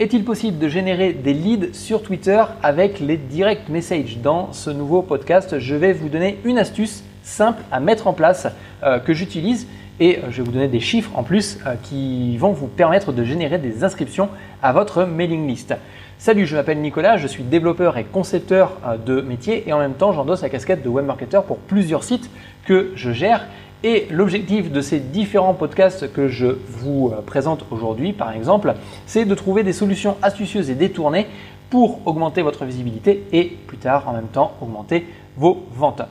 Est-il 0.00 0.24
possible 0.24 0.56
de 0.56 0.66
générer 0.66 1.12
des 1.12 1.34
leads 1.34 1.74
sur 1.74 2.02
Twitter 2.02 2.42
avec 2.62 3.00
les 3.00 3.18
direct 3.18 3.68
messages 3.68 4.16
Dans 4.16 4.50
ce 4.54 4.70
nouveau 4.70 5.02
podcast, 5.02 5.58
je 5.58 5.74
vais 5.74 5.92
vous 5.92 6.08
donner 6.08 6.38
une 6.44 6.56
astuce 6.56 7.04
simple 7.22 7.62
à 7.70 7.80
mettre 7.80 8.06
en 8.06 8.14
place 8.14 8.48
euh, 8.82 8.98
que 8.98 9.12
j'utilise 9.12 9.66
et 10.00 10.16
euh, 10.16 10.30
je 10.30 10.38
vais 10.38 10.42
vous 10.42 10.52
donner 10.52 10.68
des 10.68 10.80
chiffres 10.80 11.10
en 11.16 11.22
plus 11.22 11.58
euh, 11.66 11.74
qui 11.82 12.38
vont 12.38 12.52
vous 12.52 12.66
permettre 12.66 13.12
de 13.12 13.24
générer 13.24 13.58
des 13.58 13.84
inscriptions 13.84 14.30
à 14.62 14.72
votre 14.72 15.04
mailing 15.04 15.46
list. 15.46 15.74
Salut, 16.16 16.46
je 16.46 16.56
m'appelle 16.56 16.80
Nicolas, 16.80 17.18
je 17.18 17.26
suis 17.26 17.42
développeur 17.42 17.98
et 17.98 18.04
concepteur 18.04 18.78
de 19.04 19.20
métier 19.20 19.68
et 19.68 19.74
en 19.74 19.78
même 19.78 19.94
temps 19.94 20.12
j'endosse 20.12 20.40
la 20.40 20.48
casquette 20.48 20.82
de 20.82 20.88
webmarketer 20.88 21.40
pour 21.46 21.58
plusieurs 21.58 22.04
sites 22.04 22.30
que 22.64 22.92
je 22.94 23.12
gère 23.12 23.46
et 23.82 24.06
l'objectif 24.10 24.70
de 24.70 24.80
ces 24.80 25.00
différents 25.00 25.54
podcasts 25.54 26.12
que 26.12 26.28
je 26.28 26.46
vous 26.68 27.12
euh, 27.12 27.22
présente 27.22 27.64
aujourd'hui, 27.70 28.12
par 28.12 28.32
exemple, 28.32 28.74
c'est 29.06 29.24
de 29.24 29.34
trouver 29.34 29.62
des 29.62 29.72
solutions 29.72 30.16
astucieuses 30.22 30.70
et 30.70 30.74
détournées 30.74 31.26
pour 31.70 32.06
augmenter 32.06 32.42
votre 32.42 32.64
visibilité 32.64 33.24
et 33.32 33.44
plus 33.44 33.78
tard, 33.78 34.08
en 34.08 34.12
même 34.12 34.28
temps, 34.28 34.52
augmenter 34.60 35.06
vos 35.36 35.66
ventes. 35.72 36.02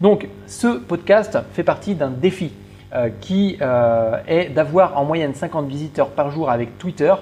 Donc, 0.00 0.28
ce 0.46 0.78
podcast 0.78 1.38
fait 1.52 1.64
partie 1.64 1.94
d'un 1.94 2.10
défi 2.10 2.52
euh, 2.94 3.10
qui 3.20 3.58
euh, 3.60 4.16
est 4.26 4.48
d'avoir 4.48 4.96
en 4.96 5.04
moyenne 5.04 5.34
50 5.34 5.66
visiteurs 5.68 6.08
par 6.08 6.30
jour 6.30 6.50
avec 6.50 6.78
Twitter 6.78 7.12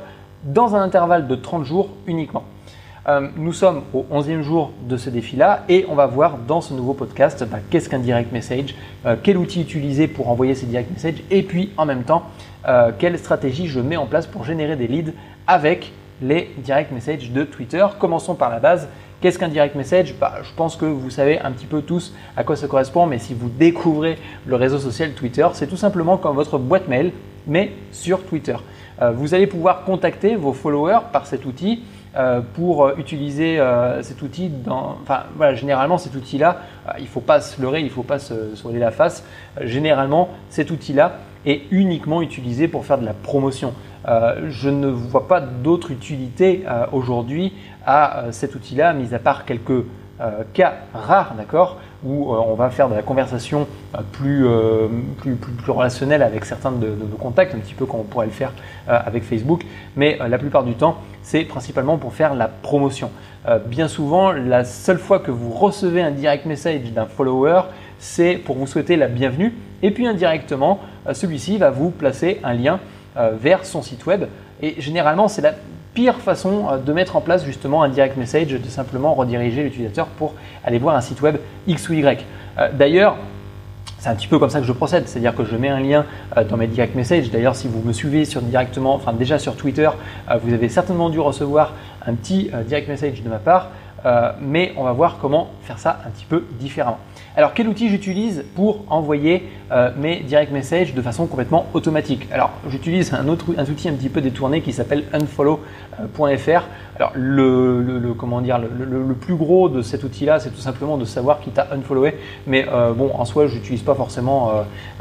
dans 0.45 0.77
un 0.77 0.82
intervalle 0.82 1.27
de 1.27 1.34
30 1.34 1.65
jours 1.65 1.88
uniquement. 2.07 2.45
Euh, 3.09 3.28
nous 3.37 3.52
sommes 3.52 3.83
au 3.95 4.05
11e 4.12 4.42
jour 4.42 4.73
de 4.88 4.96
ce 4.96 5.10
défi-là 5.10 5.62
et 5.69 5.87
on 5.88 5.95
va 5.95 6.06
voir 6.06 6.38
dans 6.38 6.60
ce 6.60 6.74
nouveau 6.74 6.92
podcast 6.92 7.45
bah, 7.48 7.59
qu'est-ce 7.70 7.88
qu'un 7.88 8.01
direct 8.01 8.32
message, 8.32 8.74
euh, 9.05 9.15
quel 9.23 9.38
outil 9.38 9.60
utiliser 9.60 10.09
pour 10.09 10.29
envoyer 10.29 10.56
ces 10.56 10.66
direct 10.66 10.91
messages 10.91 11.23
et 11.30 11.45
puis 11.45 11.70
en 11.77 11.87
même 11.87 12.02
temps 12.02 12.24
euh, 12.66 12.91
quelle 12.98 13.16
stratégie 13.16 13.69
je 13.69 13.79
mets 13.79 13.96
en 13.96 14.06
place 14.06 14.27
pour 14.27 14.42
générer 14.42 14.74
des 14.74 14.88
leads 14.88 15.12
avec 15.46 15.92
les 16.20 16.51
direct 16.59 16.91
messages 16.91 17.30
de 17.30 17.45
Twitter. 17.45 17.87
Commençons 18.01 18.34
par 18.34 18.51
la 18.51 18.59
base. 18.59 18.88
Qu'est-ce 19.20 19.38
qu'un 19.38 19.48
direct 19.48 19.77
message? 19.77 20.16
Bah, 20.21 20.38
Je 20.43 20.52
pense 20.57 20.74
que 20.74 20.84
vous 20.84 21.10
savez 21.10 21.38
un 21.38 21.52
petit 21.52 21.66
peu 21.66 21.82
tous 21.82 22.12
à 22.37 22.43
quoi 22.43 22.57
ça 22.57 22.66
correspond, 22.66 23.07
mais 23.07 23.21
si 23.21 23.34
vous 23.34 23.49
découvrez 23.49 24.18
le 24.46 24.57
réseau 24.57 24.79
social 24.79 25.12
Twitter, 25.12 25.46
c'est 25.52 25.68
tout 25.68 25.77
simplement 25.77 26.16
comme 26.16 26.34
votre 26.34 26.59
boîte 26.59 26.88
mail, 26.88 27.12
mais 27.46 27.71
sur 27.93 28.24
Twitter. 28.24 28.57
vous 29.15 29.34
allez 29.34 29.46
pouvoir 29.46 29.84
contacter 29.84 30.34
vos 30.34 30.52
followers 30.52 31.01
par 31.12 31.27
cet 31.27 31.46
outil 31.46 31.82
pour 32.54 32.90
utiliser 32.96 33.60
euh, 33.60 34.02
cet 34.02 34.22
outil 34.22 34.48
dans, 34.48 34.96
enfin 35.02 35.24
voilà, 35.36 35.54
généralement 35.54 35.98
cet 35.98 36.14
outil-là, 36.14 36.62
euh, 36.88 36.92
il 36.98 37.04
ne 37.04 37.09
faut 37.09 37.20
pas 37.20 37.42
se 37.42 37.60
leurrer, 37.60 37.80
il 37.80 37.86
ne 37.86 37.90
faut 37.90 38.02
pas 38.02 38.18
se, 38.18 38.54
se 38.54 38.68
la 38.68 38.90
face. 38.90 39.22
généralement, 39.60 40.30
cet 40.48 40.70
outil-là 40.70 41.18
est 41.44 41.62
uniquement 41.70 42.22
utilisé 42.22 42.68
pour 42.68 42.87
faire 42.87 42.98
de 42.98 43.04
la 43.04 43.12
promotion. 43.12 43.72
je 44.48 44.68
ne 44.68 44.88
vois 44.88 45.28
pas 45.28 45.40
d'autre 45.40 45.92
utilité 45.92 46.64
aujourd'hui 46.90 47.52
à 47.87 48.24
cet 48.32 48.56
outil-là, 48.56 48.92
mis 48.92 49.14
à 49.14 49.20
part 49.20 49.44
quelques 49.44 49.84
cas 50.52 50.74
rares, 50.92 51.34
d'accord, 51.37 51.78
où 52.04 52.32
on 52.32 52.54
va 52.54 52.70
faire 52.70 52.88
de 52.88 52.96
la 52.96 53.02
conversation 53.02 53.68
plus, 54.10 54.44
plus, 55.18 55.37
plus, 55.37 55.70
relationnelle 55.70 56.24
avec 56.24 56.44
certains 56.44 56.72
de, 56.72 56.88
nos 56.88 57.16
contacts, 57.16 57.54
un 57.54 57.59
petit 57.59 57.74
peu 57.74 57.87
comme 57.87 58.00
on 58.00 58.04
pourrait 58.04 58.26
le 58.26 58.32
faire 58.32 58.52
avec 58.88 59.22
Facebook, 59.22 59.64
mais 59.94 60.18
la 60.18 60.38
plupart 60.38 60.64
du 60.64 60.74
temps, 60.74 60.96
c'est 61.27 61.43
principalement 61.43 61.99
pour 61.99 62.15
faire 62.15 62.35
la 62.35 62.46
promotion. 62.46 63.10
Euh, 63.49 63.59
bien 63.59 63.88
souvent, 63.88 64.31
la 64.31 64.65
seule 64.65 65.00
fois 65.00 65.19
que 65.19 65.33
vous 65.33 65.50
recevez 65.50 66.00
un 66.00 66.12
direct 66.12 66.47
message 66.47 66.93
d'un 66.93 67.06
follower, 67.06 67.62
c'est 67.99 68.37
pour 68.37 68.55
vous 68.55 68.69
souhaiter 68.69 68.94
la 68.94 69.09
bienvenue. 69.09 69.53
Et 69.83 69.91
puis 69.91 70.06
indirectement, 70.06 70.78
euh, 71.09 71.15
celui-ci 71.15 71.59
va 71.59 71.71
vous 71.71 71.91
placer 71.91 72.38
un 72.44 72.55
lien 72.55 72.78
euh, 73.16 73.33
vers 73.37 73.66
son 73.66 73.83
site 73.83 74.06
web. 74.06 74.27
Et 74.62 74.81
généralement, 74.81 75.27
c'est 75.27 75.43
la 75.43 75.55
pire 75.94 76.15
façon 76.15 76.69
de 76.77 76.93
mettre 76.93 77.16
en 77.16 77.21
place 77.21 77.44
justement 77.44 77.83
un 77.83 77.88
direct 77.88 78.16
message, 78.16 78.47
de 78.47 78.69
simplement 78.69 79.12
rediriger 79.15 79.65
l'utilisateur 79.65 80.06
pour 80.06 80.34
aller 80.65 80.78
voir 80.78 80.94
un 80.94 81.00
site 81.00 81.22
web 81.22 81.38
X 81.66 81.88
ou 81.88 81.94
Y. 81.94 82.25
D'ailleurs, 82.75 83.16
c'est 84.06 84.12
un 84.12 84.15
petit 84.15 84.28
peu 84.28 84.39
comme 84.39 84.50
ça 84.50 84.61
que 84.61 84.67
je 84.67 84.72
procède, 84.72 85.09
c'est-à-dire 85.09 85.34
que 85.34 85.44
je 85.44 85.56
mets 85.56 85.69
un 85.69 85.81
lien 85.81 86.05
euh, 86.37 86.44
dans 86.44 86.56
mes 86.56 86.69
direct 86.69 86.94
messages. 86.94 87.28
D'ailleurs, 87.28 87.56
si 87.56 87.67
vous 87.67 87.83
me 87.83 87.93
suivez 87.93 88.25
sur 88.25 88.41
directement, 88.41 88.94
enfin 88.94 89.12
déjà 89.12 89.37
sur 89.41 89.56
Twitter, 89.56 89.91
euh, 90.31 90.39
vous 90.41 90.55
avez 90.55 90.69
certainement 90.69 91.11
dû 91.11 91.19
recevoir 91.19 91.72
un 92.06 92.15
petit 92.15 92.49
euh, 92.55 92.62
direct 92.62 92.89
message 92.89 93.21
de 93.25 93.28
ma 93.28 93.39
part, 93.39 93.71
mais 94.41 94.72
on 94.77 94.84
va 94.84 94.93
voir 94.93 95.19
comment 95.21 95.49
faire 95.62 95.81
ça 95.81 95.99
un 96.06 96.11
petit 96.11 96.27
peu 96.27 96.44
différemment. 96.61 97.00
Alors, 97.39 97.53
quel 97.53 97.69
outil 97.69 97.91
j'utilise 97.91 98.47
pour 98.55 98.85
envoyer 98.89 99.47
euh, 99.71 99.91
mes 99.99 100.21
direct 100.21 100.51
messages 100.53 100.95
de 100.95 101.03
façon 101.03 101.27
complètement 101.27 101.67
automatique? 101.75 102.27
Alors, 102.33 102.51
j'utilise 102.67 103.13
un 103.13 103.29
autre 103.29 103.51
outil 103.51 103.91
un 103.91 103.93
petit 103.93 104.09
peu 104.09 104.23
détourné 104.23 104.63
qui 104.63 104.73
s'appelle 104.73 105.05
unfollow.fr. 105.13 106.63
Alors, 106.97 107.13
le, 107.13 108.15
comment 108.17 108.41
dire, 108.41 108.59
le, 108.59 109.13
plus 109.13 109.35
gros 109.35 109.69
de 109.69 109.83
cet 109.83 110.03
outil-là, 110.03 110.41
c'est 110.41 110.49
tout 110.49 110.63
simplement 110.63 110.97
de 110.97 111.05
savoir 111.05 111.41
qui 111.41 111.51
t'a 111.51 111.69
unfollowé. 111.73 112.15
Mais 112.47 112.67
euh, 112.73 112.95
bon, 112.95 113.11
en 113.13 113.27
soi, 113.27 113.49
je 113.49 113.57
n'utilise 113.57 113.83
pas 113.83 113.95
forcément 113.95 114.53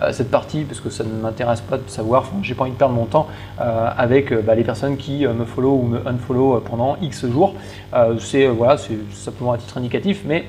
euh, 0.02 0.12
cette 0.12 0.30
partie 0.30 0.66
parce 0.66 0.82
que 0.82 0.90
ça 0.90 1.06
ne 1.06 1.14
m'intéresse 1.14 1.62
pas 1.62 1.78
de 1.78 1.88
savoir. 1.88 2.24
Enfin, 2.24 2.40
j'ai 2.42 2.54
pas 2.54 2.64
envie 2.64 2.74
de 2.74 2.78
perdre 2.78 2.96
mon 2.96 3.06
temps 3.06 3.28
avec 3.58 4.34
bah, 4.44 4.56
les 4.56 4.66
personnes 4.66 4.98
qui 4.98 5.26
me 5.26 5.46
follow 5.46 5.72
ou 5.72 5.84
me 5.84 6.06
unfollow 6.06 6.60
pendant 6.70 6.98
X 7.02 7.28
jours. 7.28 7.56
c'est 8.20 8.48
voilà, 8.48 8.78
c'est 8.78 8.98
simplement 9.14 9.54
un 9.54 9.58
titre 9.58 9.78
indicatif, 9.78 10.24
mais 10.26 10.44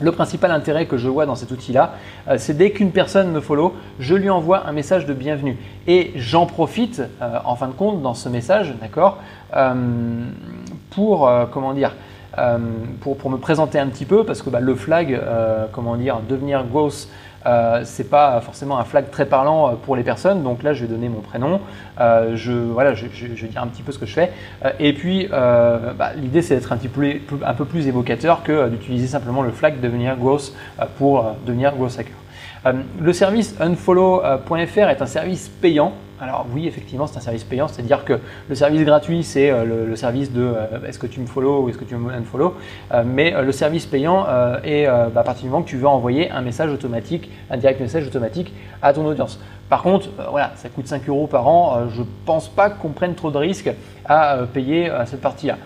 le 0.00 0.12
principal 0.12 0.50
intérêt 0.50 0.86
que 0.86 0.96
je 0.96 1.08
vois 1.08 1.26
dans 1.26 1.34
cet 1.34 1.50
outil-là, 1.50 1.94
euh, 2.28 2.36
c'est 2.38 2.54
dès 2.54 2.70
qu'une 2.70 2.92
personne 2.92 3.30
me 3.30 3.40
follow, 3.40 3.74
je 3.98 4.14
lui 4.14 4.30
envoie 4.30 4.66
un 4.66 4.72
message 4.72 5.06
de 5.06 5.14
bienvenue. 5.14 5.56
Et 5.86 6.12
j'en 6.16 6.46
profite, 6.46 7.02
euh, 7.22 7.38
en 7.44 7.56
fin 7.56 7.68
de 7.68 7.72
compte, 7.72 8.02
dans 8.02 8.14
ce 8.14 8.28
message, 8.28 8.74
d'accord, 8.80 9.18
euh, 9.54 9.74
pour, 10.90 11.26
me 11.26 13.36
présenter 13.36 13.78
un 13.78 13.86
petit 13.86 14.04
peu, 14.04 14.24
parce 14.24 14.42
que 14.42 14.50
bah, 14.50 14.60
le 14.60 14.74
flag, 14.74 15.20
comment 15.72 15.96
dire, 15.96 16.20
devenir 16.28 16.64
growth 16.64 17.08
euh, 17.46 17.82
c'est 17.84 18.10
pas 18.10 18.40
forcément 18.40 18.78
un 18.78 18.84
flag 18.84 19.10
très 19.10 19.26
parlant 19.26 19.68
euh, 19.68 19.72
pour 19.74 19.96
les 19.96 20.02
personnes. 20.02 20.42
Donc 20.42 20.62
là, 20.62 20.74
je 20.74 20.82
vais 20.82 20.88
donner 20.88 21.08
mon 21.08 21.20
prénom, 21.20 21.60
euh, 22.00 22.36
je, 22.36 22.52
voilà, 22.52 22.94
je, 22.94 23.06
vais 23.06 23.48
dire 23.48 23.62
un 23.62 23.68
petit 23.68 23.82
peu 23.82 23.92
ce 23.92 23.98
que 23.98 24.06
je 24.06 24.12
fais. 24.12 24.32
et 24.80 24.92
puis, 24.92 25.28
bah, 25.30 26.12
l'idée, 26.16 26.42
c'est 26.42 26.56
d'être 26.56 26.72
un, 26.72 26.76
petit 26.76 26.88
peu, 26.88 27.14
un 27.44 27.54
peu 27.54 27.64
plus 27.64 27.86
évocateur 27.86 28.42
que 28.42 28.68
d'utiliser 28.68 29.06
simplement 29.06 29.42
le 29.42 29.50
flag 29.50 29.80
devenir 29.80 30.16
growth 30.16 30.52
pour 30.98 31.24
devenir 31.46 31.74
growth 31.74 31.98
hacker. 31.98 32.74
le 33.00 33.12
service 33.12 33.56
unfollow.fr 33.60 34.88
est 34.88 35.02
un 35.02 35.06
service 35.06 35.48
payant 35.48 35.92
alors 36.20 36.46
oui, 36.52 36.66
effectivement, 36.66 37.06
c'est 37.06 37.18
un 37.18 37.20
service 37.20 37.44
payant, 37.44 37.68
c'est-à-dire 37.68 38.04
que 38.04 38.18
le 38.48 38.54
service 38.54 38.82
gratuit, 38.82 39.22
c'est 39.22 39.50
euh, 39.50 39.86
le, 39.86 39.96
service 39.96 40.32
de 40.32 40.42
euh, 40.42 40.86
est-ce 40.86 40.98
que 40.98 41.06
tu 41.06 41.20
me 41.20 41.26
follow 41.26 41.62
ou 41.62 41.68
est-ce 41.68 41.76
que 41.76 41.84
tu 41.84 41.94
me 41.96 42.12
unfollow, 42.12 42.54
euh, 42.92 43.02
mais 43.06 43.30
le 43.42 43.52
service 43.52 43.86
payant 43.86 44.26
est 44.64 44.86
bah, 44.86 45.20
à 45.20 45.24
partir 45.24 45.44
du 45.44 45.50
moment 45.50 45.62
que 45.62 45.68
tu 45.68 45.76
veux 45.76 45.86
envoyer 45.86 46.30
un 46.30 46.40
message 46.40 46.70
automatique, 46.70 47.30
un 47.50 47.56
direct 47.56 47.80
message 47.80 48.06
automatique 48.06 48.52
à 48.82 48.92
ton 48.92 49.04
audience. 49.04 49.38
Par 49.68 49.82
contre, 49.82 50.08
voilà, 50.30 50.52
ça 50.56 50.68
coûte 50.68 50.86
5 50.86 51.08
euros 51.08 51.26
par 51.26 51.48
an, 51.48 51.88
je 51.90 52.00
ne 52.00 52.06
pense 52.24 52.48
pas 52.48 52.70
qu'on 52.70 52.90
prenne 52.90 53.14
trop 53.14 53.30
de 53.30 53.38
risques 53.38 53.70
à 54.04 54.38
payer 54.52 54.90
cette 55.06 55.20
partie-là. 55.20 55.56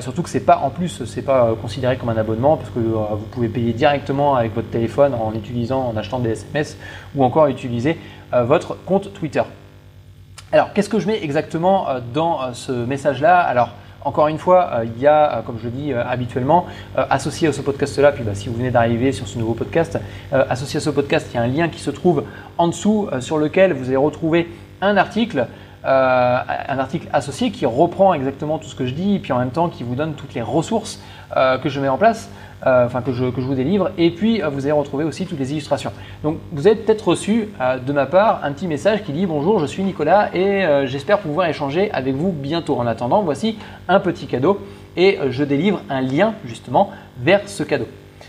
surtout 0.00 0.22
que 0.22 0.28
c'est 0.28 0.44
pas 0.44 0.58
en 0.58 0.70
plus, 0.70 1.04
c'est 1.04 1.22
pas 1.22 1.54
considéré 1.60 1.96
comme 1.96 2.10
un 2.10 2.16
abonnement 2.16 2.56
parce 2.56 2.70
que 2.70 2.80
vous 2.80 3.26
pouvez 3.32 3.48
payer 3.48 3.72
directement 3.72 4.36
avec 4.36 4.54
votre 4.54 4.68
téléphone 4.68 5.14
en 5.14 5.32
utilisant, 5.34 5.88
en 5.88 5.96
achetant 5.96 6.18
des 6.18 6.30
SMS 6.30 6.76
ou 7.14 7.24
encore 7.24 7.46
utiliser 7.46 7.98
votre 8.32 8.76
compte 8.84 9.12
Twitter. 9.14 9.42
Alors, 10.52 10.72
qu'est-ce 10.72 10.88
que 10.88 11.00
je 11.00 11.08
mets 11.08 11.24
exactement 11.24 11.88
euh, 11.88 11.98
dans 12.14 12.40
euh, 12.40 12.52
ce 12.52 12.70
message-là? 12.70 13.36
Alors, 13.40 13.70
encore 14.04 14.28
une 14.28 14.38
fois, 14.38 14.70
euh, 14.74 14.84
il 14.84 15.02
y 15.02 15.08
a, 15.08 15.42
comme 15.44 15.58
je 15.60 15.68
dis 15.68 15.92
habituellement, 15.92 16.66
associé 16.94 17.48
à 17.48 17.52
ce 17.52 17.60
podcast-là, 17.62 18.12
puis 18.12 18.22
bah, 18.22 18.36
si 18.36 18.48
vous 18.48 18.54
venez 18.54 18.70
d'arriver 18.70 19.10
sur 19.10 19.26
ce 19.26 19.36
nouveau 19.38 19.54
podcast, 19.54 19.98
associé 20.30 20.76
à 20.76 20.80
ce 20.80 20.90
podcast, 20.90 21.26
il 21.32 21.36
y 21.36 21.38
a 21.38 21.42
un 21.42 21.48
lien 21.48 21.68
qui 21.68 21.80
se 21.80 21.90
trouve 21.90 22.22
en 22.58 22.68
dessous 22.68 23.08
sur 23.18 23.38
lequel 23.38 23.72
vous 23.72 23.88
allez 23.88 23.96
retrouver 23.96 24.48
un 24.80 24.96
article. 24.96 25.48
un 25.82 26.78
article 26.78 27.08
associé 27.12 27.50
qui 27.50 27.66
reprend 27.66 28.14
exactement 28.14 28.58
tout 28.58 28.68
ce 28.68 28.76
que 28.76 28.86
je 28.86 28.94
dis 28.94 29.18
puis 29.18 29.32
en 29.32 29.38
même 29.38 29.50
temps 29.50 29.68
qui 29.68 29.82
vous 29.82 29.96
donne 29.96 30.14
toutes 30.14 30.34
les 30.34 30.42
ressources 30.42 31.00
que 31.34 31.68
je 31.68 31.80
mets 31.80 31.88
en 31.88 31.98
place. 31.98 32.30
Euh, 32.64 32.86
enfin 32.86 33.02
que 33.02 33.12
je, 33.12 33.24
vous 33.24 33.54
délivre, 33.54 33.90
et 33.98 34.10
puis 34.10 34.42
euh, 34.42 34.48
vous 34.48 34.64
allez 34.64 34.72
retrouver 34.72 35.04
aussi 35.04 35.26
toutes 35.26 35.38
les 35.38 35.52
illustrations. 35.52 35.92
Donc 36.22 36.38
vous 36.52 36.66
avez 36.66 36.76
peut-être 36.76 37.08
reçu 37.08 37.50
euh, 37.60 37.76
de 37.78 37.92
ma 37.92 38.06
part 38.06 38.40
un 38.44 38.52
petit 38.52 38.66
message 38.66 39.04
qui 39.04 39.12
dit 39.12 39.26
bonjour, 39.26 39.58
je 39.58 39.66
suis 39.66 39.82
Nicolas 39.82 40.34
et 40.34 40.64
j'espère 40.86 41.18
pouvoir 41.18 41.48
échanger 41.48 41.90
avec 41.92 42.14
vous 42.14 42.32
bientôt. 42.32 42.76
En 42.76 42.86
attendant, 42.86 43.22
voici 43.22 43.58
un 43.88 44.00
petit 44.00 44.26
cadeau 44.26 44.58
et 44.96 45.18
je 45.28 45.44
délivre 45.44 45.82
un 45.90 46.00
lien 46.00 46.34
justement 46.46 46.90
vers 47.20 47.46
ce 47.46 47.62
cadeau. 47.62 47.86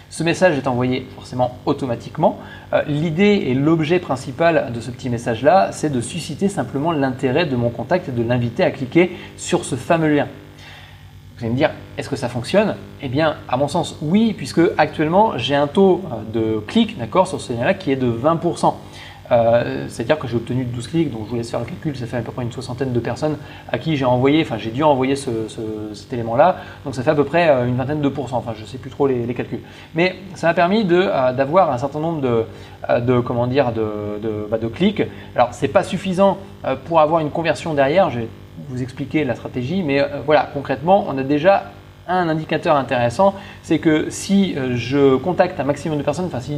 Ce 0.09 0.23
message 0.23 0.57
est 0.57 0.67
envoyé 0.67 1.05
forcément 1.15 1.57
automatiquement. 1.65 2.39
L'idée 2.87 3.45
et 3.47 3.53
l'objet 3.53 3.99
principal 3.99 4.71
de 4.73 4.81
ce 4.81 4.91
petit 4.91 5.09
message-là, 5.09 5.69
c'est 5.71 5.89
de 5.89 6.01
susciter 6.01 6.49
simplement 6.49 6.91
l'intérêt 6.91 7.45
de 7.45 7.55
mon 7.55 7.69
contact 7.69 8.09
et 8.09 8.11
de 8.11 8.23
l'inviter 8.23 8.63
à 8.63 8.71
cliquer 8.71 9.11
sur 9.37 9.63
ce 9.63 9.75
fameux 9.75 10.13
lien. 10.13 10.27
Vous 11.37 11.45
allez 11.45 11.53
me 11.53 11.57
dire, 11.57 11.69
est-ce 11.99 12.09
que 12.09 12.15
ça 12.15 12.29
fonctionne? 12.29 12.75
Eh 13.03 13.09
bien, 13.09 13.35
à 13.47 13.57
mon 13.57 13.67
sens, 13.67 13.95
oui, 14.01 14.33
puisque 14.35 14.61
actuellement, 14.79 15.37
j'ai 15.37 15.53
un 15.53 15.67
taux 15.67 16.01
euh, 16.11 16.55
de 16.55 16.59
clic 16.61 16.97
d'accord, 16.97 17.27
sur 17.27 17.39
ce 17.39 17.53
lien-là 17.53 17.75
qui 17.75 17.91
est 17.91 17.95
de 17.95 18.11
20%. 18.11 18.73
C'est-à-dire 19.89 20.17
que 20.17 20.27
j'ai 20.27 20.37
obtenu 20.37 20.63
12 20.63 20.87
clics, 20.87 21.11
donc 21.11 21.25
je 21.25 21.29
vous 21.29 21.35
laisse 21.35 21.51
faire 21.51 21.59
le 21.59 21.65
calcul, 21.65 21.95
ça 21.97 22.05
fait 22.05 22.15
à 22.15 22.21
peu 22.21 22.31
près 22.31 22.43
une 22.43 22.51
soixantaine 22.51 22.93
de 22.93 22.99
personnes 23.01 23.35
à 23.69 23.77
qui 23.77 23.97
j'ai 23.97 24.05
envoyé, 24.05 24.41
enfin 24.41 24.57
j'ai 24.57 24.71
dû 24.71 24.83
envoyer 24.83 25.17
cet 25.17 26.13
élément-là, 26.13 26.55
donc 26.85 26.95
ça 26.95 27.03
fait 27.03 27.09
à 27.09 27.15
peu 27.15 27.25
près 27.25 27.49
une 27.67 27.75
vingtaine 27.75 27.99
de 27.99 28.07
pourcents, 28.07 28.37
enfin 28.37 28.53
je 28.55 28.61
ne 28.61 28.65
sais 28.65 28.77
plus 28.77 28.89
trop 28.89 29.05
les, 29.05 29.33
calculs. 29.33 29.59
Mais 29.95 30.15
ça 30.35 30.47
m'a 30.47 30.53
permis 30.53 30.85
d'avoir 30.85 31.73
un 31.73 31.77
certain 31.77 31.99
nombre 31.99 32.21
de, 32.21 33.19
comment 33.19 33.47
dire, 33.47 33.73
bah, 34.49 34.59
de 34.59 34.67
clics. 34.69 35.03
Alors 35.35 35.49
c'est 35.51 35.67
pas 35.67 35.83
suffisant 35.83 36.37
pour 36.85 37.01
avoir 37.01 37.19
une 37.19 37.29
conversion 37.29 37.73
derrière, 37.73 38.09
vous 38.69 38.81
expliquer 38.81 39.23
la 39.23 39.35
stratégie, 39.35 39.83
mais 39.83 40.03
voilà, 40.25 40.49
concrètement, 40.53 41.05
on 41.07 41.17
a 41.17 41.23
déjà 41.23 41.71
un 42.07 42.29
indicateur 42.29 42.75
intéressant, 42.75 43.35
c'est 43.63 43.79
que 43.79 44.09
si 44.09 44.55
euh, 44.55 44.75
je 44.75 45.15
contacte 45.17 45.59
un 45.59 45.63
maximum 45.63 45.97
de 45.97 46.03
personnes, 46.03 46.25
enfin 46.25 46.39
si 46.39 46.57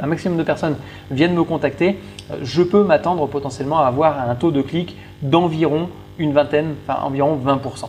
un 0.00 0.06
maximum 0.06 0.36
de 0.36 0.42
personnes 0.42 0.76
viennent 1.10 1.34
me 1.34 1.44
contacter, 1.44 1.98
euh, 2.30 2.36
je 2.42 2.62
peux 2.62 2.84
m'attendre 2.84 3.26
potentiellement 3.26 3.78
à 3.80 3.86
avoir 3.86 4.28
un 4.28 4.34
taux 4.34 4.50
de 4.50 4.62
clic 4.62 4.96
d'environ 5.22 5.88
une 6.18 6.32
vingtaine, 6.32 6.74
enfin 6.86 7.02
environ 7.02 7.38
20%. 7.42 7.88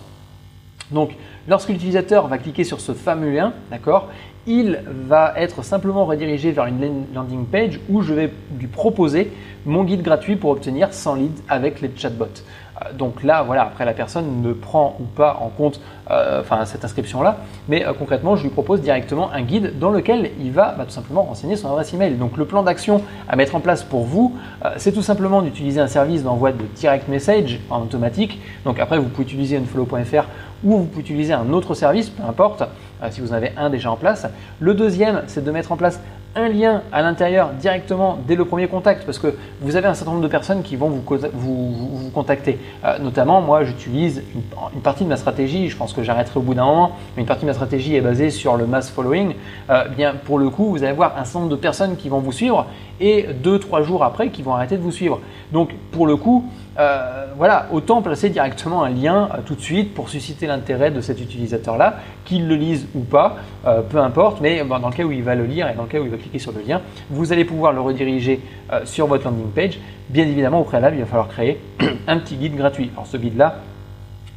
Donc 0.92 1.12
lorsque 1.48 1.70
l'utilisateur 1.70 2.28
va 2.28 2.38
cliquer 2.38 2.64
sur 2.64 2.80
ce 2.80 2.94
fameux 2.94 3.32
lien, 3.32 3.54
d'accord, 3.70 4.08
il 4.48 4.80
va 5.08 5.34
être 5.38 5.64
simplement 5.64 6.06
redirigé 6.06 6.52
vers 6.52 6.66
une 6.66 7.06
landing 7.14 7.46
page 7.46 7.80
où 7.90 8.02
je 8.02 8.14
vais 8.14 8.32
lui 8.58 8.68
proposer 8.68 9.32
mon 9.66 9.84
guide 9.84 10.02
gratuit 10.02 10.36
pour 10.36 10.50
obtenir 10.52 10.94
100 10.94 11.16
leads 11.16 11.44
avec 11.48 11.82
les 11.82 11.92
chatbots. 11.96 12.42
Euh, 12.86 12.94
donc 12.94 13.24
là, 13.24 13.44
voilà, 13.44 13.64
après 13.64 13.86
la 13.86 13.94
personne 13.94 14.42
ne 14.42 14.54
prend 14.54 14.96
ou 15.00 15.04
pas 15.04 15.40
en 15.42 15.50
compte 15.50 15.80
euh, 16.10 16.42
enfin, 16.42 16.66
cette 16.66 16.84
inscription-là, 16.84 17.38
mais 17.68 17.86
euh, 17.86 17.94
concrètement, 17.94 18.36
je 18.36 18.44
lui 18.44 18.50
propose 18.50 18.82
directement 18.82 19.32
un 19.32 19.42
guide 19.42 19.80
dans 19.80 19.92
lequel 19.92 20.32
il 20.40 20.52
va 20.52 20.74
bah, 20.78 20.86
tout 20.86 20.92
simplement 20.92 21.24
renseigner 21.24 21.56
son 21.56 21.70
adresse 21.70 21.94
email. 21.94 22.16
Donc 22.16 22.38
le 22.38 22.46
plan 22.46 22.64
d'action 22.64 23.02
à 23.28 23.36
mettre 23.36 23.56
en 23.56 23.60
place 23.60 23.84
pour 23.84 24.04
vous, 24.04 24.36
c'est 24.78 24.92
tout 24.92 25.02
simplement 25.02 25.42
d'utiliser 25.42 25.80
un 25.80 25.88
service 25.88 26.24
d'envoi 26.24 26.52
de 26.52 26.64
direct 26.76 27.08
message 27.08 27.60
en 27.70 27.82
automatique. 27.82 28.40
Donc 28.66 28.80
après, 28.80 28.98
vous 28.98 29.10
pouvez 29.10 29.24
utiliser 29.24 29.58
unfollow.fr 29.58 30.26
ou 30.64 30.78
vous 30.78 30.86
pouvez 30.86 31.02
utiliser 31.02 31.34
un 31.34 31.52
autre 31.54 31.74
service, 31.74 32.10
peu 32.10 32.24
importe, 32.24 32.64
si 33.10 33.22
vous 33.22 33.32
en 33.32 33.36
avez 33.36 33.52
un 33.58 33.70
déjà 33.70 33.92
en 33.92 33.96
place. 33.96 34.28
Le 34.60 34.74
deuxième, 34.74 35.24
c'est 35.28 35.44
de 35.44 35.52
mettre 35.52 35.72
en 35.72 35.78
place 35.78 36.00
un 36.36 36.48
lien 36.48 36.82
à 36.92 37.02
l'intérieur 37.02 37.50
directement 37.52 38.18
dès 38.28 38.36
le 38.36 38.46
premier 38.46 38.68
contact 38.68 39.06
parce 39.06 39.20
que 39.20 39.36
vous 39.60 39.76
avez 39.76 39.88
un 39.88 39.94
certain 39.94 40.12
nombre 40.12 40.24
de 40.24 40.30
personnes 40.30 40.64
qui 40.64 40.76
vont 40.76 40.90
vous, 40.90 42.12
contacter. 42.14 42.58
Euh, 42.86 43.00
notamment, 43.00 43.42
moi, 43.42 43.64
j'utilise 43.64 44.24
une, 44.34 44.82
partie 44.82 45.04
de 45.04 45.10
ma 45.10 45.18
stratégie, 45.18 45.70
je 45.70 45.78
pense 45.78 45.94
que 45.94 46.04
j'arrêterai 46.04 46.40
au 46.40 46.44
bout 46.44 46.54
d'un 46.54 46.66
moment, 46.66 46.96
mais 47.16 47.22
une 47.22 47.28
partie 47.28 47.42
de 47.42 47.48
ma 47.48 47.54
stratégie 47.54 47.96
est 47.96 48.02
basée 48.02 48.30
sur 48.30 48.56
le 48.56 48.66
mass 48.66 48.90
following. 48.90 49.34
Euh, 49.70 49.88
bien, 49.90 50.14
pour 50.14 50.40
le 50.40 50.50
coup, 50.50 50.70
vous 50.70 50.78
allez 50.78 50.92
avoir 50.92 51.18
un 51.18 51.26
certain 51.26 51.40
nombre 51.40 51.52
de 51.52 51.58
personnes 51.58 51.98
qui 51.98 52.10
vont 52.10 52.20
vous 52.20 52.32
suivre 52.32 52.68
et 53.00 53.28
deux, 53.44 53.60
trois 53.60 53.82
jours 53.82 54.04
après 54.04 54.30
qui 54.30 54.42
vont 54.42 54.54
arrêter 54.54 54.78
de 54.78 54.82
vous 54.82 54.92
suivre. 54.92 55.20
Donc, 55.52 55.74
pour 55.92 56.08
le 56.08 56.16
coup, 56.16 56.46
euh, 56.80 57.26
voilà, 57.38 57.68
autant 57.72 58.02
placer 58.02 58.30
directement 58.30 58.84
un 58.84 58.90
lien 58.90 59.30
euh, 59.34 59.42
tout 59.46 59.56
de 59.56 59.62
suite 59.62 59.94
pour 59.94 60.08
susciter 60.08 60.48
l'intérêt 60.48 60.90
de 60.90 61.02
cet 61.02 61.20
utilisateur-là, 61.20 61.96
qu'il 62.24 62.48
le 62.48 62.56
lise 62.56 62.88
ou 62.96 63.02
pas, 63.02 63.38
euh, 63.66 63.82
peu 63.82 63.98
importe, 63.98 64.40
mais 64.40 64.64
dans 64.64 64.78
le 64.78 64.96
cas 64.96 65.04
où 65.04 65.12
il 65.12 65.24
va 65.24 65.36
le 65.36 65.46
lire 65.46 65.70
et 65.70 65.74
dans 65.74 65.84
le 65.84 65.90
cas 65.90 66.00
où 66.00 66.06
il 66.06 66.10
va 66.10 66.18
cliquer 66.18 66.40
sur 66.40 66.54
le 66.54 66.62
lien, 66.62 66.82
vous 67.10 67.34
allez 67.34 67.44
pouvoir 67.44 67.74
le 67.74 67.82
rediriger 67.82 68.40
sur 68.86 69.08
votre 69.08 69.26
landing 69.26 69.52
page. 69.52 69.80
Bien 70.10 70.26
évidemment, 70.26 70.62
au 70.62 70.64
préalable, 70.64 70.96
il 70.96 71.02
va 71.02 71.06
falloir 71.06 71.28
créer 71.28 71.60
un 72.08 72.18
petit 72.20 72.36
guide 72.36 72.56
gratuit. 72.56 72.90
Alors 72.94 73.06
ce 73.06 73.18
guide-là 73.18 73.56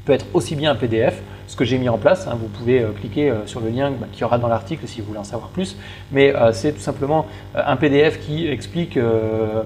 peut 0.05 0.13
être 0.13 0.27
aussi 0.35 0.55
bien 0.55 0.73
un 0.73 0.75
PDF, 0.75 1.23
ce 1.47 1.57
que 1.57 1.65
j'ai 1.65 1.79
mis 1.79 1.89
en 1.89 1.99
place. 1.99 2.27
Hein. 2.27 2.37
vous 2.41 2.49
pouvez 2.49 2.81
euh, 2.81 2.89
cliquer 2.99 3.31
euh, 3.31 3.47
sur 3.47 3.61
le 3.61 3.69
lien 3.69 3.91
bah, 3.91 4.07
qui 4.13 4.21
y 4.21 4.25
aura 4.25 4.39
dans 4.39 4.49
l'article 4.49 4.87
si 4.87 5.01
vous 5.01 5.09
voulez 5.09 5.19
en 5.19 5.25
savoir 5.25 5.49
plus. 5.49 5.77
Mais 6.13 6.35
euh, 6.35 6.53
c'est 6.53 6.73
tout 6.73 6.81
simplement 6.81 7.27
un 7.55 7.77
PDF 7.77 8.21
qui 8.21 8.49
explique 8.49 8.99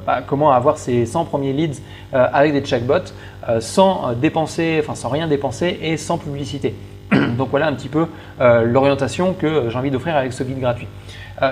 bah, 0.06 0.22
comment 0.26 0.52
avoir 0.52 0.78
ces 0.78 1.06
100 1.06 1.24
premiers 1.24 1.52
leads 1.52 1.80
avec 2.12 2.52
des 2.52 2.64
chatbots 2.64 3.12
sans 3.60 4.12
dépenser, 4.14 4.78
enfin 4.82 4.94
sans 4.94 5.08
rien 5.08 5.26
dépenser 5.26 5.78
et 5.82 5.96
sans 5.96 6.18
publicité. 6.18 6.74
Donc 7.38 7.48
voilà 7.50 7.66
un 7.66 7.72
petit 7.72 7.88
peu 7.88 8.06
l'orientation 8.38 9.32
que 9.32 9.68
j'ai 9.70 9.76
envie 9.76 9.90
d'offrir 9.90 10.16
avec 10.16 10.32
ce 10.32 10.42
guide 10.42 10.60
gratuit. 10.60 10.88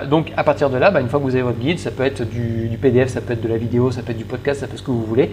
donc 0.09 0.31
à 0.37 0.43
partir 0.43 0.69
de 0.69 0.77
là, 0.77 0.91
bah, 0.91 1.01
une 1.01 1.09
fois 1.09 1.19
que 1.19 1.23
vous 1.23 1.33
avez 1.33 1.43
votre 1.43 1.59
guide, 1.59 1.79
ça 1.79 1.91
peut 1.91 2.03
être 2.03 2.23
du, 2.23 2.67
du, 2.67 2.77
PDF, 2.77 3.09
ça 3.09 3.21
peut 3.21 3.33
être 3.33 3.41
de 3.41 3.47
la 3.47 3.57
vidéo, 3.57 3.91
ça 3.91 4.01
peut 4.01 4.11
être 4.11 4.17
du 4.17 4.25
podcast, 4.25 4.59
ça 4.59 4.67
peut 4.67 4.73
être 4.73 4.79
ce 4.79 4.83
que 4.83 4.91
vous 4.91 5.03
voulez. 5.03 5.31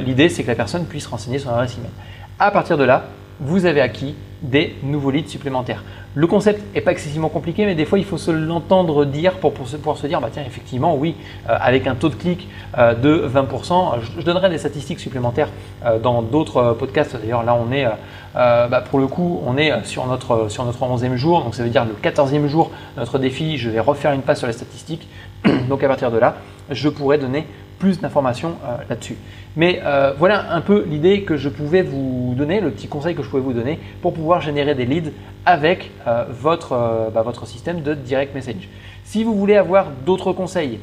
L'idée 0.00 0.28
c'est 0.28 0.42
que 0.42 0.48
la 0.48 0.54
personne 0.54 0.84
puisse 0.84 1.06
renseigner 1.06 1.38
son 1.38 1.50
adresse 1.50 1.76
email. 1.78 1.90
À 2.38 2.50
partir 2.50 2.76
de 2.78 2.84
là, 2.84 3.04
vous 3.40 3.66
avez 3.66 3.80
acquis 3.80 4.14
des 4.42 4.74
nouveaux 4.82 5.10
leads 5.10 5.28
supplémentaires. 5.28 5.84
Le 6.14 6.26
concept 6.26 6.74
n'est 6.74 6.80
pas 6.80 6.92
excessivement 6.92 7.28
compliqué, 7.28 7.64
mais 7.64 7.74
des 7.74 7.84
fois 7.84 7.98
il 7.98 8.04
faut 8.04 8.18
se 8.18 8.30
l'entendre 8.30 9.04
dire 9.04 9.34
pour, 9.34 9.54
pouvoir 9.54 9.96
se 9.96 10.06
dire, 10.06 10.20
bah 10.20 10.28
tiens, 10.30 10.42
effectivement, 10.46 10.94
oui, 10.94 11.14
euh, 11.48 11.56
avec 11.58 11.86
un 11.86 11.94
taux 11.94 12.10
de 12.10 12.14
clic 12.16 12.48
euh, 12.76 12.94
de 12.94 13.26
20%, 13.32 14.00
je, 14.18 14.22
donnerai 14.22 14.50
des 14.50 14.58
statistiques 14.58 15.00
supplémentaires 15.00 15.48
euh, 15.86 15.98
dans 15.98 16.20
d'autres 16.20 16.76
podcasts. 16.78 17.16
D'ailleurs, 17.16 17.44
là, 17.44 17.54
on 17.54 17.72
est, 17.72 17.86
bah, 18.34 18.84
pour 18.90 18.98
le 18.98 19.06
coup, 19.06 19.40
on 19.46 19.56
est 19.56 19.84
sur 19.84 20.06
notre, 20.06 20.50
sur 20.50 20.64
notre 20.64 20.80
11e 20.80 21.16
jour, 21.16 21.42
donc 21.42 21.54
ça 21.54 21.62
veut 21.62 21.70
dire 21.70 21.86
le 21.86 21.94
14e 22.02 22.46
jour 22.46 22.70
notre 22.96 23.18
défi, 23.18 23.56
je 23.56 23.70
vais 23.70 23.80
refaire 23.80 24.12
une 24.12 24.22
passe 24.22 24.38
sur 24.38 24.46
les 24.46 24.52
statistiques. 24.52 25.08
donc 25.68 25.82
à 25.82 25.88
partir 25.88 26.10
de 26.10 26.18
là, 26.18 26.36
je 26.70 26.88
pourrais 26.88 27.18
donner 27.18 27.46
plus 27.82 28.00
d'informations 28.00 28.54
là-dessus. 28.88 29.16
Mais 29.56 29.80
euh, 29.84 30.14
voilà 30.16 30.52
un 30.52 30.60
peu 30.60 30.84
l'idée 30.88 31.22
que 31.22 31.36
je 31.36 31.48
pouvais 31.48 31.82
vous 31.82 32.34
donner, 32.36 32.60
le 32.60 32.70
petit 32.70 32.88
conseil 32.88 33.14
que 33.14 33.22
je 33.22 33.28
pouvais 33.28 33.42
vous 33.42 33.52
donner 33.52 33.78
pour 34.00 34.14
pouvoir 34.14 34.40
générer 34.40 34.74
des 34.74 34.86
leads 34.86 35.10
avec 35.44 35.90
euh, 36.06 36.24
votre, 36.30 36.72
euh, 36.72 37.10
bah, 37.10 37.22
votre 37.22 37.46
système 37.46 37.82
de 37.82 37.94
direct 37.94 38.34
message. 38.34 38.68
Si 39.12 39.24
vous 39.24 39.34
voulez 39.34 39.56
avoir 39.56 39.88
d'autres 40.06 40.32
conseils, 40.32 40.78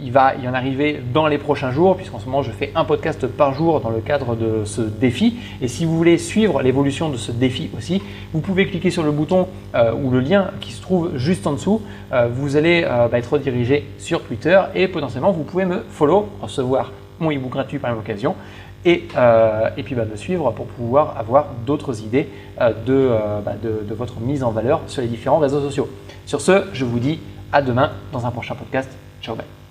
il 0.00 0.12
va 0.12 0.36
y 0.36 0.46
en 0.46 0.54
arriver 0.54 1.00
dans 1.12 1.26
les 1.26 1.38
prochains 1.38 1.72
jours, 1.72 1.96
puisqu'en 1.96 2.20
ce 2.20 2.26
moment 2.26 2.44
je 2.44 2.52
fais 2.52 2.70
un 2.76 2.84
podcast 2.84 3.26
par 3.26 3.52
jour 3.52 3.80
dans 3.80 3.90
le 3.90 3.98
cadre 3.98 4.36
de 4.36 4.64
ce 4.64 4.80
défi. 4.80 5.38
Et 5.60 5.66
si 5.66 5.84
vous 5.84 5.96
voulez 5.96 6.18
suivre 6.18 6.62
l'évolution 6.62 7.08
de 7.08 7.16
ce 7.16 7.32
défi 7.32 7.68
aussi, 7.76 8.00
vous 8.32 8.38
pouvez 8.38 8.68
cliquer 8.68 8.92
sur 8.92 9.02
le 9.02 9.10
bouton 9.10 9.48
ou 9.74 10.10
le 10.12 10.20
lien 10.20 10.52
qui 10.60 10.70
se 10.70 10.80
trouve 10.80 11.16
juste 11.16 11.44
en 11.48 11.54
dessous. 11.54 11.82
vous 12.30 12.54
allez 12.54 12.82
bah, 12.82 13.18
être 13.18 13.32
redirigé 13.32 13.88
sur 13.98 14.22
Twitter 14.22 14.60
et 14.76 14.86
potentiellement 14.86 15.32
vous 15.32 15.42
pouvez 15.42 15.64
me 15.64 15.82
follow, 15.90 16.28
recevoir 16.40 16.92
mon 17.18 17.32
ebook 17.32 17.50
gratuit 17.50 17.80
par 17.80 17.92
l'occasion. 17.92 18.36
Et, 18.84 19.04
euh, 19.16 19.70
et, 19.76 19.82
puis 19.82 19.94
bah, 19.94 20.04
me 20.04 20.16
suivre 20.16 20.50
pour 20.52 20.66
pouvoir 20.66 21.16
avoir 21.16 21.46
d'autres 21.64 22.02
idées 22.02 22.28
euh, 22.60 22.72
euh, 22.88 23.40
bah, 23.40 23.54
de, 23.62 23.84
de, 23.88 23.94
votre 23.94 24.18
mise 24.20 24.42
en 24.42 24.50
valeur 24.50 24.80
sur 24.88 25.02
les 25.02 25.08
différents 25.08 25.38
réseaux 25.38 25.60
sociaux. 25.60 25.88
Sur 26.26 26.40
ce, 26.40 26.64
je 26.72 26.84
vous 26.84 26.98
dis 26.98 27.20
à 27.52 27.62
demain 27.62 27.92
dans 28.12 28.26
un 28.26 28.30
prochain 28.30 28.54
podcast. 28.54 28.90
Ciao, 29.22 29.36
bye. 29.36 29.61